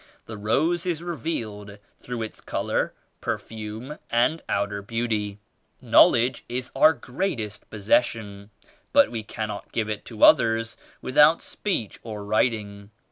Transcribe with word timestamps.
The 0.25 0.35
rose 0.35 0.87
is 0.87 1.03
revealed 1.03 1.77
through 1.99 2.23
its 2.23 2.41
color, 2.41 2.95
perfume 3.19 3.99
and 4.09 4.41
outer 4.49 4.81
beauty. 4.81 5.37
Knowledge 5.79 6.43
is 6.49 6.71
our 6.75 6.93
greatest 6.93 7.69
possession 7.69 8.49
but 8.93 9.11
we 9.11 9.21
cannot 9.21 9.71
give 9.71 9.91
it 9.91 10.03
to 10.05 10.23
others 10.23 10.75
without 11.03 11.43
speech 11.43 11.99
or 12.01 12.25
writing. 12.25 12.89